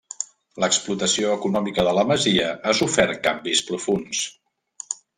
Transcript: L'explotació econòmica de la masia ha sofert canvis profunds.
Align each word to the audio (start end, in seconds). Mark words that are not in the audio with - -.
L'explotació 0.63 1.35
econòmica 1.41 1.85
de 1.89 1.95
la 1.99 2.07
masia 2.13 2.49
ha 2.73 2.77
sofert 2.81 3.23
canvis 3.31 3.65
profunds. 3.73 4.27